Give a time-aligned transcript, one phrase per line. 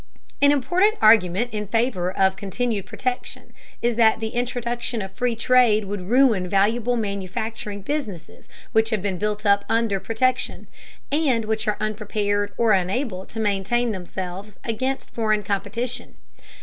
[0.41, 3.53] An important argument in favor of continued protection
[3.83, 9.19] is that the introduction of free trade would ruin valuable manufacturing businesses which have been
[9.19, 10.65] built up under protection,
[11.11, 16.15] and which are unprepared or unable to maintain themselves against foreign competition.